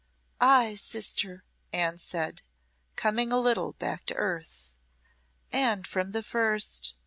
[0.39, 2.41] "Ay, sister," Anne said,
[2.95, 4.71] coming a little back to earth,
[5.51, 6.95] "and from the first.